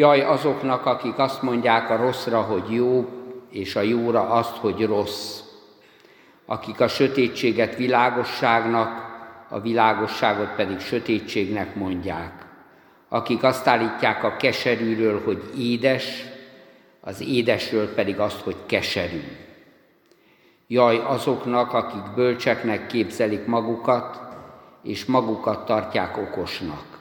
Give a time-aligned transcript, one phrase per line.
[0.00, 3.08] Jaj azoknak, akik azt mondják a rosszra, hogy jó,
[3.50, 5.40] és a jóra azt, hogy rossz.
[6.46, 9.06] Akik a sötétséget világosságnak,
[9.48, 12.46] a világosságot pedig sötétségnek mondják.
[13.08, 16.24] Akik azt állítják a keserűről, hogy édes,
[17.00, 19.22] az édesről pedig azt, hogy keserű.
[20.66, 24.20] Jaj azoknak, akik bölcseknek képzelik magukat,
[24.82, 26.97] és magukat tartják okosnak.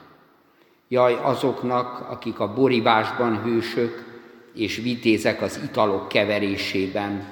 [0.88, 4.06] Jaj azoknak, akik a borivásban hősök,
[4.54, 7.26] és vitézek az italok keverésében,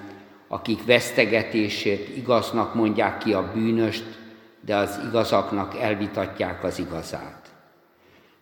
[0.48, 4.06] akik vesztegetésért igaznak mondják ki a bűnöst,
[4.62, 7.48] de az igazaknak elvitatják az igazát.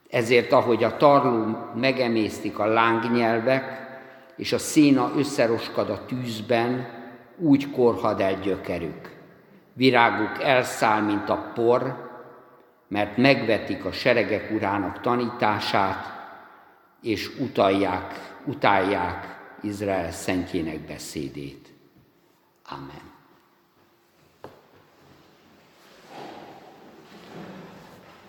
[0.09, 3.81] Ezért, ahogy a tarló megemésztik a lángnyelvek,
[4.36, 6.88] és a széna összeroskad a tűzben,
[7.38, 9.11] úgy korhad el gyökerük.
[9.73, 12.11] Viráguk elszáll, mint a por,
[12.93, 16.05] mert megvetik a seregek urának tanítását,
[17.02, 21.67] és utalják, utálják Izrael szentjének beszédét.
[22.69, 23.11] Amen.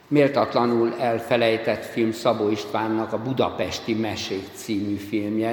[0.09, 5.49] méltatlanul elfelejtett film Szabó Istvánnak a Budapesti Mesék című filmje.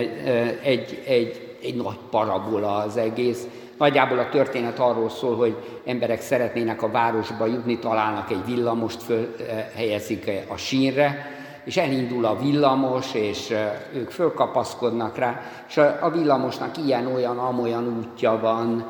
[0.62, 3.48] Egy, egy, egy nagy parabola az egész.
[3.82, 10.32] Nagyjából a történet arról szól, hogy emberek szeretnének a városba jutni, találnak egy villamost, fölhelyezik
[10.48, 11.26] a sínre,
[11.64, 13.54] és elindul a villamos, és
[13.94, 18.86] ők fölkapaszkodnak rá, és a villamosnak ilyen-olyan, amolyan útja van,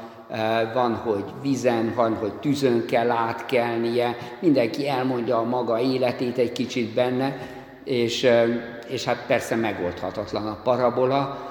[0.73, 6.93] van, hogy vizen, van, hogy tűzön kell átkelnie, mindenki elmondja a maga életét egy kicsit
[6.93, 7.37] benne,
[7.83, 8.27] és,
[8.87, 11.50] és hát persze megoldhatatlan a parabola.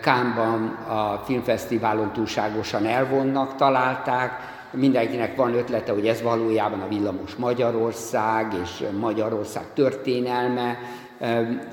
[0.00, 4.32] Kámban a filmfesztiválon túlságosan elvonnak találták,
[4.70, 10.78] mindenkinek van ötlete, hogy ez valójában a villamos Magyarország, és Magyarország történelme,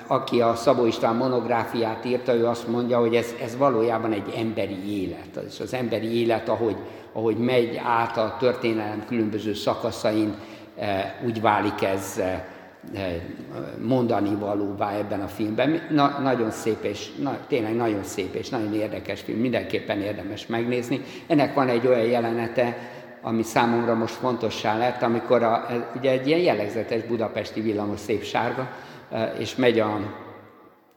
[0.08, 5.02] aki a Szabó István monográfiát írta, ő azt mondja, hogy ez, ez valójában egy emberi
[5.02, 5.40] élet.
[5.48, 6.76] És az emberi élet, ahogy,
[7.14, 10.36] ahogy megy át a történelem különböző szakaszain,
[11.26, 12.22] úgy válik ez
[13.78, 15.82] mondani valóvá ebben a filmben.
[15.90, 21.02] Na, nagyon szép és na, tényleg nagyon szép és nagyon érdekes film, mindenképpen érdemes megnézni.
[21.28, 22.78] Ennek van egy olyan jelenete,
[23.22, 28.72] ami számomra most fontossá lett, amikor a, ugye egy ilyen jellegzetes budapesti villamos szép sárga,
[29.38, 30.00] és megy a,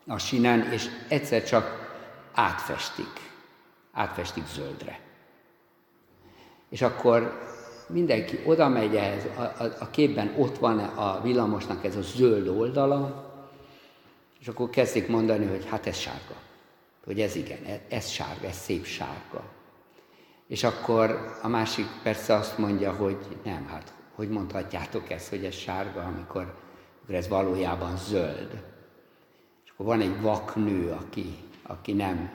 [0.07, 1.91] a sinen, és egyszer csak
[2.35, 3.31] átfestik,
[3.93, 4.99] átfestik zöldre.
[6.69, 7.41] És akkor
[7.93, 12.49] mindenki oda megy ehhez, a, a, a képben ott van a villamosnak ez a zöld
[12.49, 13.31] oldala,
[14.41, 16.35] és akkor kezdik mondani, hogy hát ez sárga.
[17.05, 17.59] Hogy ez igen,
[17.89, 19.45] ez sárga, ez szép sárga.
[20.47, 25.55] És akkor a másik persze azt mondja, hogy nem, hát hogy mondhatjátok ezt, hogy ez
[25.55, 26.61] sárga, amikor
[27.03, 28.65] akkor ez valójában zöld.
[29.65, 32.31] És akkor van egy vaknő, aki, aki, nem,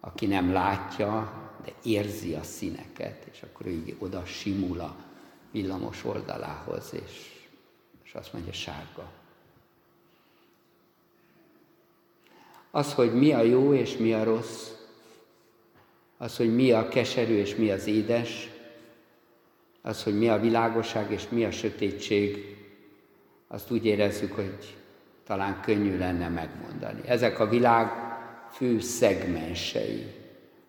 [0.00, 1.32] aki nem látja,
[1.64, 4.96] de érzi a színeket, és akkor így oda simul a
[5.50, 7.30] villamos oldalához, és,
[8.04, 9.10] és azt mondja, sárga.
[12.70, 14.70] Az, hogy mi a jó és mi a rossz,
[16.16, 18.50] az, hogy mi a keserű és mi az édes,
[19.82, 22.56] az, hogy mi a világosság és mi a sötétség,
[23.48, 24.76] azt úgy érezzük, hogy
[25.24, 27.00] talán könnyű lenne megmondani.
[27.06, 27.92] Ezek a világ
[28.50, 30.23] fő szegmensei,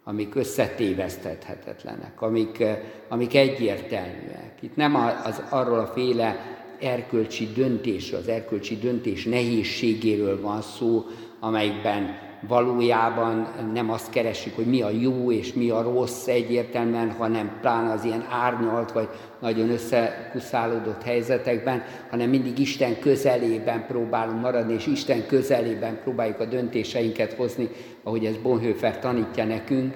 [0.08, 2.64] amik összetévesztethetetlenek, amik,
[3.08, 4.54] amik egyértelműek.
[4.60, 11.06] Itt nem az, arról a féle erkölcsi döntésről, az erkölcsi döntés nehézségéről van szó,
[11.40, 17.58] amelyikben valójában nem azt keresik, hogy mi a jó és mi a rossz egyértelműen, hanem
[17.62, 24.88] pláne az ilyen árnyalt vagy nagyon összekuszálódott helyzetekben, hanem mindig Isten közelében próbálunk maradni, és
[24.88, 27.70] Isten közelében próbáljuk a döntéseinket hozni,
[28.04, 29.96] ahogy ez Bonhoeffer tanítja nekünk.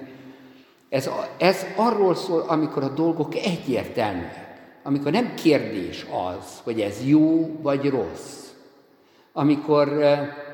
[0.88, 4.48] Ez, ez arról szól, amikor a dolgok egyértelműek,
[4.82, 8.48] amikor nem kérdés az, hogy ez jó vagy rossz,
[9.32, 9.88] amikor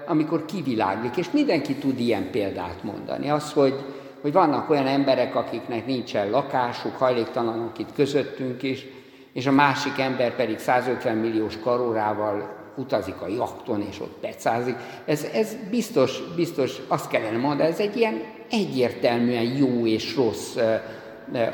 [0.06, 3.30] amikor kiviláglik, és mindenki tud ilyen példát mondani.
[3.30, 3.74] Az, hogy,
[4.20, 8.86] hogy vannak olyan emberek, akiknek nincsen lakásuk, hajléktalanok itt közöttünk is,
[9.32, 14.76] és a másik ember pedig 150 milliós karórával utazik a jakton, és ott pecázik.
[15.04, 20.56] Ez, ez biztos, biztos azt kellene mondani, ez egy ilyen egyértelműen jó és rossz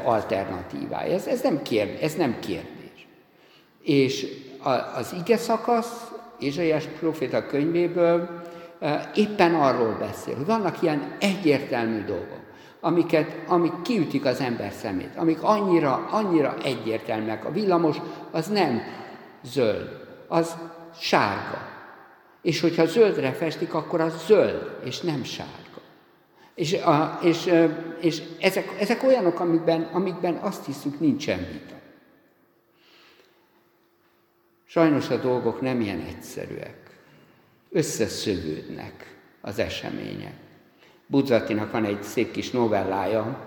[0.05, 1.14] alternatívája.
[1.14, 3.06] Ez, ez, nem, kérdés, ez nem kérdés.
[3.82, 4.26] És
[4.94, 8.42] az ige szakasz, Ézsaiás proféta könyvéből
[9.14, 12.40] éppen arról beszél, hogy vannak ilyen egyértelmű dolgok,
[12.80, 17.44] amiket, amik kiütik az ember szemét, amik annyira, annyira egyértelműek.
[17.44, 17.96] A villamos
[18.30, 18.82] az nem
[19.42, 19.88] zöld,
[20.28, 20.56] az
[20.98, 21.68] sárga.
[22.42, 25.80] És hogyha zöldre festik, akkor az zöld, és nem sárga.
[26.54, 27.52] És, a, és,
[28.00, 31.74] és ezek, ezek olyanok, amikben, amikben azt hiszük, nincsen vita.
[34.72, 36.76] Sajnos a dolgok nem ilyen egyszerűek.
[37.70, 40.34] Összeszövődnek az események.
[41.06, 43.38] Budzatinak van egy szép kis novellája,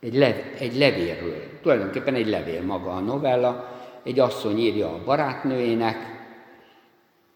[0.00, 1.42] egy, lev, egy levélről.
[1.62, 3.80] Tulajdonképpen egy levél maga a novella.
[4.02, 5.96] Egy asszony írja a barátnőjének,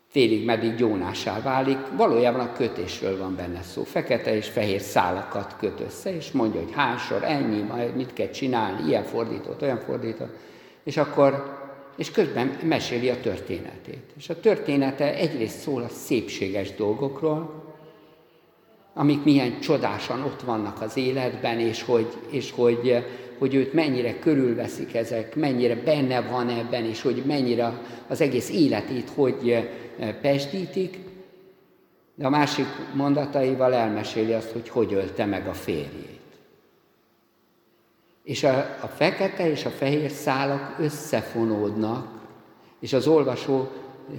[0.08, 3.82] félig meddig gyónásá válik, valójában a kötésről van benne szó.
[3.84, 8.88] Fekete és fehér szálakat köt össze, és mondja, hogy hányszor, ennyi, majd mit kell csinálni,
[8.88, 10.37] ilyen fordított, olyan fordított,
[10.82, 11.58] és akkor,
[12.00, 14.02] és közben meséli a történetét.
[14.17, 17.64] És a története egyrészt szól a szépséges dolgokról,
[18.94, 23.05] amik milyen csodásan ott vannak az életben, és hogy, és hogy,
[23.38, 29.08] hogy őt mennyire körülveszik ezek, mennyire benne van ebben, és hogy mennyire az egész életét
[29.14, 29.69] hogy
[30.20, 30.99] pesdítik,
[32.14, 36.19] de a másik mondataival elmeséli azt, hogy hogy ölte meg a férjét.
[38.30, 42.06] És a, a fekete és a fehér szálak összefonódnak,
[42.80, 43.68] és az olvasó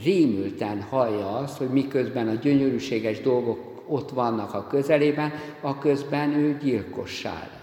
[0.03, 6.57] rémülten hallja azt, hogy miközben a gyönyörűséges dolgok ott vannak a közelében, a közben ő
[6.57, 7.59] gyilkossá lett.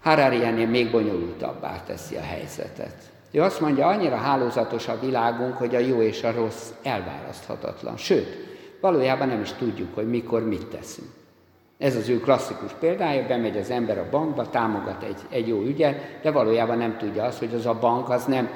[0.00, 3.10] Harari ennél még bonyolultabbá teszi a helyzetet.
[3.30, 7.96] Ő azt mondja, annyira hálózatos a világunk, hogy a jó és a rossz elválaszthatatlan.
[7.96, 8.26] Sőt,
[8.80, 11.20] valójában nem is tudjuk, hogy mikor mit teszünk.
[11.82, 16.18] Ez az ő klasszikus példája, bemegy az ember a bankba, támogat egy, egy jó ügyet,
[16.22, 18.50] de valójában nem tudja azt, hogy az a bank az nem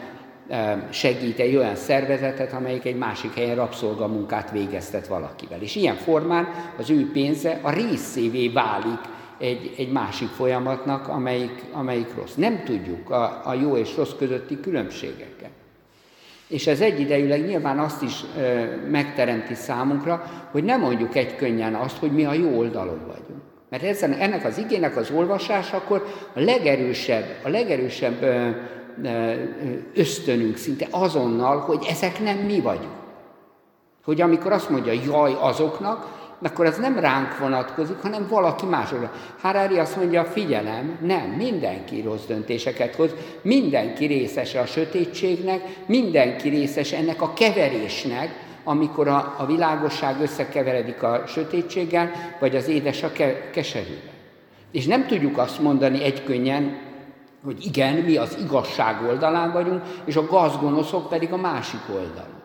[0.49, 5.61] e, segít egy olyan szervezetet, amelyik egy másik helyen rabszolgamunkát végeztet valakivel.
[5.61, 9.00] És ilyen formán az ő pénze a részévé válik
[9.38, 12.34] egy, egy másik folyamatnak, amelyik, amelyik rossz.
[12.34, 15.50] Nem tudjuk a, a jó és rossz közötti különbségeket.
[16.48, 21.96] És ez egyidejűleg nyilván azt is ö, megteremti számunkra, hogy nem mondjuk egy könnyen azt,
[21.96, 23.43] hogy mi a jó oldalon vagyunk.
[23.70, 28.48] Mert ezen, ennek az igének az olvasásakor a legerősebb, a legerősebb ö,
[29.02, 29.32] ö,
[29.94, 33.04] ösztönünk szinte azonnal, hogy ezek nem mi vagyunk.
[34.04, 39.12] Hogy amikor azt mondja jaj azoknak, akkor az nem ránk vonatkozik, hanem valaki másokra.
[39.40, 43.10] Harari azt mondja, figyelem, nem, mindenki rossz döntéseket hoz,
[43.42, 51.24] mindenki részese a sötétségnek, mindenki részese ennek a keverésnek, amikor a, a világosság összekeveredik a
[51.26, 52.10] sötétséggel,
[52.40, 54.14] vagy az édes a ke, keserűvel.
[54.72, 56.78] És nem tudjuk azt mondani egykönnyen,
[57.44, 62.42] hogy igen, mi az igazság oldalán vagyunk, és a gazgonoszok pedig a másik oldalon.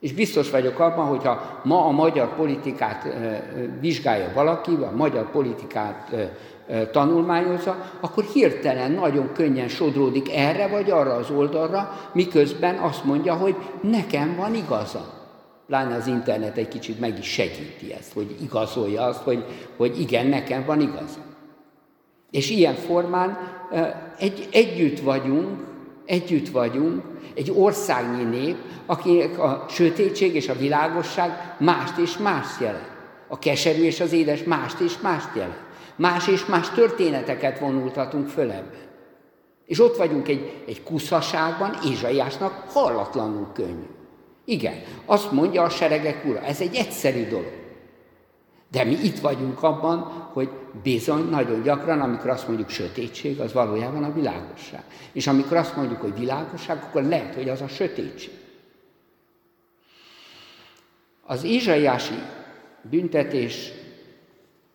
[0.00, 3.06] És biztos vagyok abban, hogyha ma a magyar politikát
[3.80, 6.14] vizsgálja valaki, a magyar politikát
[6.92, 13.56] tanulmányozza, akkor hirtelen nagyon könnyen sodródik erre vagy arra az oldalra, miközben azt mondja, hogy
[13.80, 15.16] nekem van igaza.
[15.66, 19.44] Pláne az internet egy kicsit meg is segíti ezt, hogy igazolja azt, hogy,
[19.76, 21.20] hogy igen, nekem van igaza.
[22.30, 23.38] És ilyen formán
[24.18, 25.66] egy, együtt vagyunk,
[26.08, 27.02] együtt vagyunk,
[27.34, 28.56] egy országnyi nép,
[28.86, 32.90] akinek a sötétség és a világosság mást és mást jelent.
[33.28, 35.66] A keserű és az édes mást és mást jelent.
[35.96, 38.86] Más és más történeteket vonultatunk föl ebben.
[39.66, 43.86] És ott vagyunk egy, egy kuszaságban, Ézsaiásnak hallatlanul könnyű.
[44.44, 44.74] Igen,
[45.06, 47.67] azt mondja a seregek ura, ez egy egyszerű dolog.
[48.70, 50.00] De mi itt vagyunk abban,
[50.32, 50.48] hogy
[50.82, 54.82] bizony nagyon gyakran, amikor azt mondjuk sötétség, az valójában a világosság.
[55.12, 58.32] És amikor azt mondjuk, hogy világosság, akkor lehet, hogy az a sötétség.
[61.22, 62.18] Az Ézsaiási
[62.82, 63.72] büntetés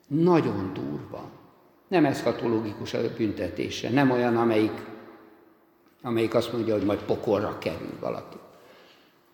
[0.07, 1.29] nagyon durva.
[1.87, 4.85] Nem eszkatológikus a büntetése, nem olyan, amelyik,
[6.01, 8.37] amelyik azt mondja, hogy majd pokorra kerül valaki,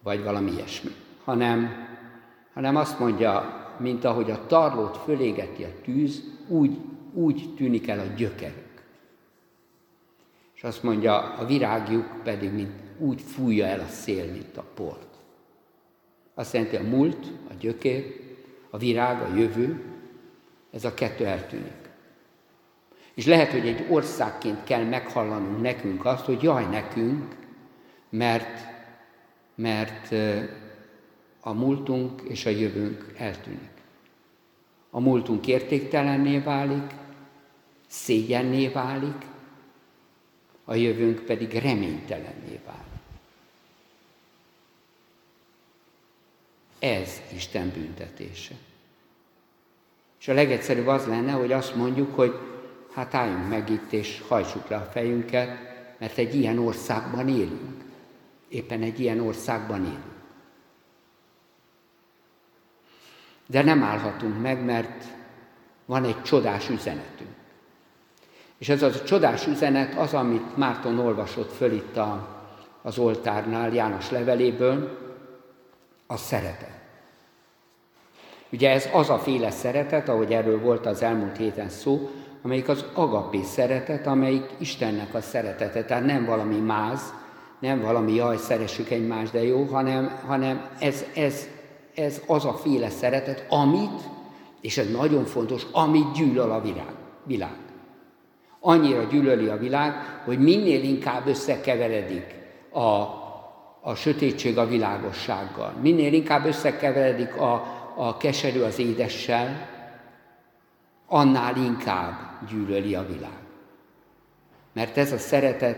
[0.04, 0.92] vagy valami ilyesmi,
[1.24, 1.88] hanem,
[2.54, 6.78] hanem azt mondja, mint ahogy a tarlót fölégeti a tűz, úgy,
[7.14, 8.84] úgy tűnik el a gyökerük.
[10.56, 15.08] És azt mondja, a virágjuk pedig mint úgy fújja el a szél, mint a port.
[16.34, 18.20] Azt jelenti, a múlt, a gyökér,
[18.70, 19.84] a virág, a jövő,
[20.72, 21.90] ez a kettő eltűnik.
[23.14, 27.36] És lehet, hogy egy országként kell meghallanunk nekünk azt, hogy jaj nekünk,
[28.10, 28.60] mert,
[29.56, 30.16] mert
[31.40, 33.70] a múltunk és a jövőnk eltűnik.
[34.90, 36.94] A múltunk értéktelenné válik,
[37.88, 39.26] szégyenné válik,
[40.66, 42.88] a jövőnk pedig reménytelenné válik.
[46.80, 48.56] Ez Isten büntetése.
[50.20, 52.34] És a legegyszerűbb az lenne, hogy azt mondjuk, hogy
[52.94, 55.58] hát álljunk meg itt, és hajtsuk le a fejünket,
[55.98, 57.84] mert egy ilyen országban élünk.
[58.48, 60.09] éppen egy ilyen országban élünk.
[63.52, 65.04] De nem állhatunk meg, mert
[65.86, 67.30] van egy csodás üzenetünk.
[68.58, 72.28] És ez az a csodás üzenet az, amit Márton olvasott föl itt a,
[72.82, 74.98] az oltárnál, János leveléből,
[76.08, 76.80] a szeretet.
[78.52, 82.10] Ugye ez az a féle szeretet, ahogy erről volt az elmúlt héten szó,
[82.42, 85.84] amelyik az agapé szeretet, amelyik Istennek a szeretete.
[85.84, 87.14] Tehát nem valami máz,
[87.60, 91.48] nem valami jaj, szeressük egymást, de jó, hanem, hanem ez, ez,
[92.00, 94.02] ez az a féle szeretet, amit,
[94.62, 96.94] és ez nagyon fontos, amit gyűlöl a világ.
[97.24, 97.56] világ.
[98.60, 99.94] Annyira gyűlöli a világ,
[100.26, 102.36] hogy minél inkább összekeveredik
[102.72, 102.88] a,
[103.82, 107.54] a sötétség a világossággal, minél inkább összekeveredik a,
[107.96, 109.68] a keserű az édessel,
[111.08, 112.14] annál inkább
[112.50, 113.38] gyűlöli a világ.
[114.74, 115.78] Mert ez a szeretet,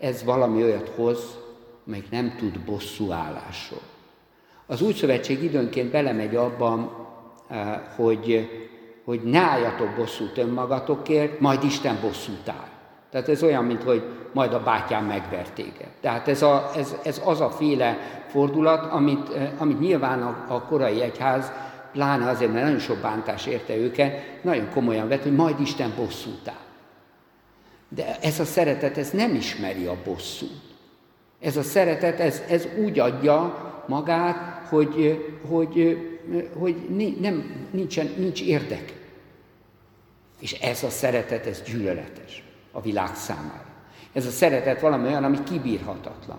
[0.00, 1.38] ez valami olyat hoz,
[1.86, 3.89] amelyik nem tud bosszú állásról.
[4.70, 6.90] Az új szövetség időnként belemegy abban,
[7.48, 8.48] eh, hogy,
[9.04, 12.68] hogy ne álljatok bosszút önmagatokért, majd Isten bosszút áll.
[13.10, 15.46] Tehát ez olyan, mint hogy majd a bátyám megver.
[16.00, 17.98] Tehát ez, a, ez, ez az a féle
[18.28, 21.52] fordulat, amit, eh, amit nyilván a, a korai egyház,
[21.92, 26.48] pláne azért, mert nagyon sok bántás érte őket, nagyon komolyan vett, hogy majd Isten bosszút
[26.48, 26.54] áll.
[27.88, 30.60] De ez a szeretet, ez nem ismeri a bosszút.
[31.40, 35.98] Ez a szeretet, ez, ez úgy adja magát, hogy, hogy,
[36.58, 36.76] hogy
[37.20, 38.94] nem, nincsen, nincs érdek.
[40.40, 43.66] És ez a szeretet, ez gyűlöletes a világ számára.
[44.12, 46.38] Ez a szeretet valami olyan, ami kibírhatatlan.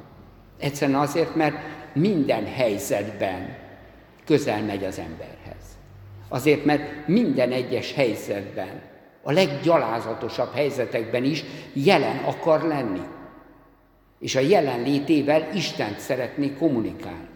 [0.60, 1.56] Egyszerűen azért, mert
[1.94, 3.58] minden helyzetben
[4.26, 5.78] közel megy az emberhez.
[6.28, 8.82] Azért, mert minden egyes helyzetben,
[9.22, 13.02] a leggyalázatosabb helyzetekben is jelen akar lenni.
[14.20, 17.30] És a jelenlétével Istent szeretné kommunikálni.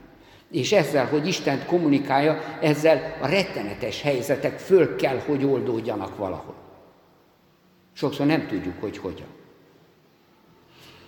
[0.56, 6.54] És ezzel, hogy Istent kommunikálja, ezzel a rettenetes helyzetek föl kell, hogy oldódjanak valahol.
[7.94, 9.28] Sokszor nem tudjuk, hogy hogyan.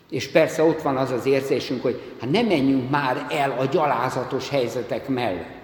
[0.10, 4.50] És persze ott van az az érzésünk, hogy hát ne menjünk már el a gyalázatos
[4.50, 5.56] helyzetek mellett.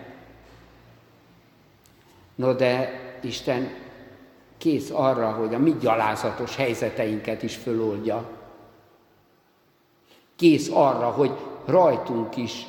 [2.35, 3.73] No de Isten
[4.57, 8.29] kész arra, hogy a mi gyalázatos helyzeteinket is föloldja.
[10.35, 11.31] Kész arra, hogy
[11.65, 12.65] rajtunk is,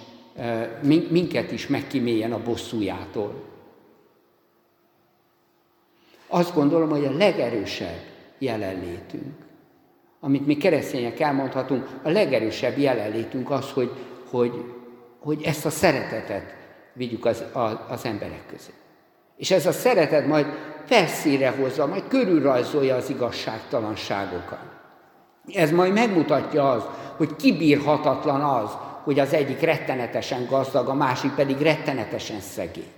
[1.09, 3.43] minket is megkíméljen a bosszújától.
[6.27, 8.01] Azt gondolom, hogy a legerősebb
[8.39, 9.35] jelenlétünk,
[10.21, 13.91] amit mi keresztények elmondhatunk, a legerősebb jelenlétünk az, hogy,
[14.31, 14.65] hogy,
[15.19, 16.55] hogy ezt a szeretetet
[16.93, 17.45] vigyük az,
[17.89, 18.71] az emberek közé.
[19.37, 20.47] És ez a szeretet majd
[20.85, 24.83] felszíre hozza, majd körülrajzolja az igazságtalanságokat.
[25.53, 26.83] Ez majd megmutatja az,
[27.17, 28.71] hogy kibírhatatlan az,
[29.05, 32.93] hogy az egyik rettenetesen gazdag, a másik pedig rettenetesen szegény.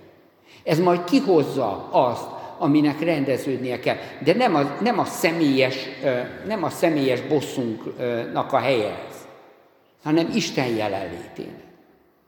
[0.65, 2.27] Ez majd kihozza azt,
[2.59, 3.97] aminek rendeződnie kell.
[4.25, 5.77] De nem a, nem a, személyes,
[6.47, 9.27] nem a személyes bosszunknak a helye ez,
[10.03, 11.65] hanem Isten jelenlétének.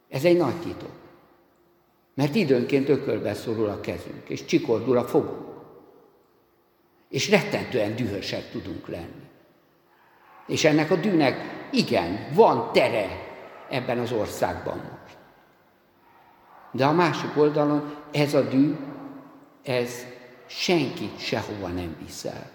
[0.08, 0.90] Ez egy nagy titok.
[2.14, 5.46] Mert időnként ökölbe szorul a kezünk, és csikordul a fogunk.
[7.08, 9.17] És rettentően dühösek tudunk lenni.
[10.48, 13.08] És ennek a dűnek, igen, van tere
[13.68, 15.16] ebben az országban most.
[16.72, 18.76] De a másik oldalon ez a dű,
[19.62, 20.06] ez
[20.46, 22.50] senkit sehova nem viszel.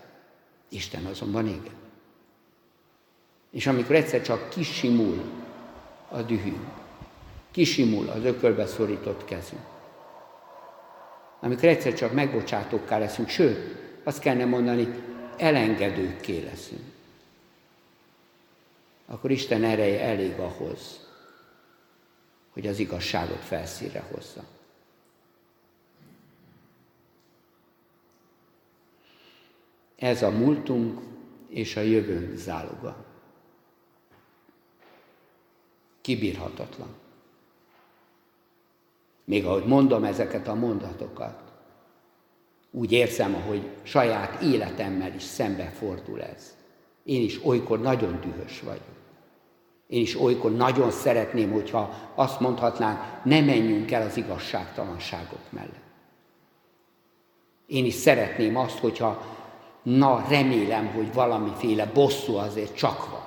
[0.69, 1.81] Isten azonban igen.
[3.51, 5.21] És amikor egyszer csak kisimul
[6.09, 6.67] a dühünk,
[7.51, 9.62] kisimul az ökölbe szorított kezünk,
[11.41, 13.57] amikor egyszer csak megbocsátókká leszünk, sőt,
[14.03, 14.88] azt kellene mondani,
[15.38, 16.92] elengedőkké leszünk,
[19.13, 21.08] akkor Isten ereje elég ahhoz,
[22.50, 24.43] hogy az igazságot felszíre hozza.
[29.96, 31.01] Ez a múltunk
[31.48, 33.05] és a jövőnk záloga.
[36.01, 36.96] Kibírhatatlan.
[39.24, 41.51] Még ahogy mondom ezeket a mondatokat,
[42.72, 46.58] úgy érzem, ahogy saját életemmel is szembefordul ez.
[47.03, 49.02] Én is olykor nagyon dühös vagyok.
[49.93, 55.81] Én is olykor nagyon szeretném, hogyha azt mondhatnánk, ne menjünk el az igazságtalanságok mellett.
[57.65, 59.25] Én is szeretném azt, hogyha
[59.81, 63.25] na remélem, hogy valamiféle bosszú azért csak van.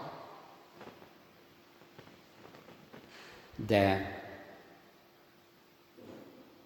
[3.66, 4.10] De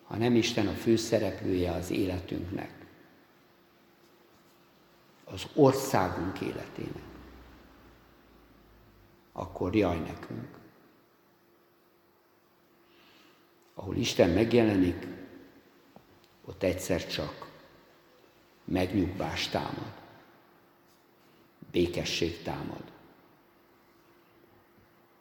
[0.07, 2.71] ha nem Isten a főszereplője az életünknek,
[5.25, 7.10] az országunk életének,
[9.41, 10.59] akkor jaj nekünk.
[13.75, 15.07] Ahol Isten megjelenik,
[16.45, 17.51] ott egyszer csak
[18.65, 19.93] megnyugvás támad,
[21.71, 22.83] békesség támad.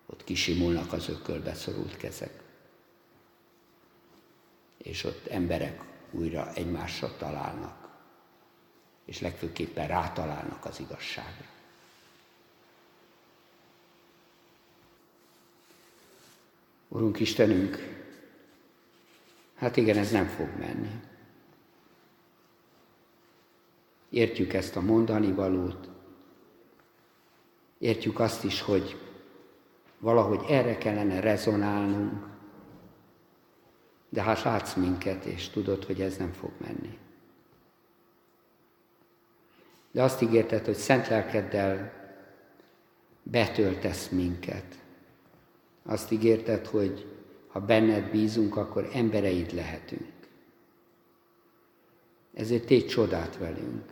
[0.05, 2.43] Ott kisimulnak az ökölbe szorult kezek.
[4.77, 7.89] És ott emberek újra egymásra találnak,
[9.05, 11.48] és legfőképpen rátalálnak az igazságra.
[16.89, 17.77] Urunk Istenünk,
[19.55, 20.99] hát igen, ez nem fog menni.
[24.09, 25.89] Értjük ezt a mondani valót,
[27.77, 28.97] értjük azt is, hogy
[29.99, 32.27] valahogy erre kellene rezonálnunk,
[34.09, 36.97] de hát látsz minket, és tudod, hogy ez nem fog menni.
[39.91, 41.93] De azt ígérted, hogy szent lelkeddel
[43.23, 44.79] betöltesz minket.
[45.89, 47.07] Azt ígérted, hogy
[47.47, 50.13] ha benned bízunk, akkor embereid lehetünk.
[52.33, 53.85] Ezért tégy csodát velünk,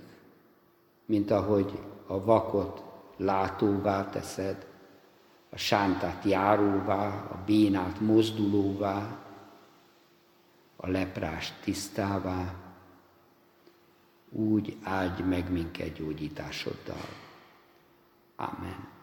[1.06, 2.84] mint ahogy a vakot
[3.16, 4.68] látóvá teszed,
[5.50, 9.24] a sántát járóvá, a bénát mozdulóvá,
[10.76, 12.54] a leprást tisztává,
[14.30, 17.08] úgy áldj meg minket gyógyításoddal.
[18.36, 18.97] Amen.